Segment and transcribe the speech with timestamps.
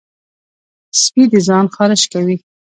[1.01, 2.35] سپي د ځان خارش کوي.